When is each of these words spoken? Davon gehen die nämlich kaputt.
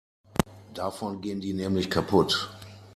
Davon 0.73 1.21
gehen 1.21 1.39
die 1.41 1.53
nämlich 1.53 1.87
kaputt. 1.91 2.49